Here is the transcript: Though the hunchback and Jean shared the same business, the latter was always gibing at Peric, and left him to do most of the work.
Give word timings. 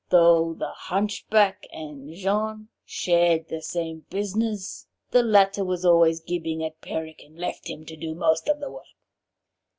Though 0.09 0.55
the 0.55 0.71
hunchback 0.71 1.67
and 1.71 2.11
Jean 2.15 2.69
shared 2.85 3.47
the 3.49 3.61
same 3.61 4.07
business, 4.09 4.87
the 5.11 5.21
latter 5.21 5.63
was 5.63 5.85
always 5.85 6.21
gibing 6.21 6.63
at 6.63 6.81
Peric, 6.81 7.21
and 7.23 7.37
left 7.37 7.69
him 7.69 7.85
to 7.85 7.95
do 7.95 8.15
most 8.15 8.49
of 8.49 8.59
the 8.59 8.71
work. 8.71 8.87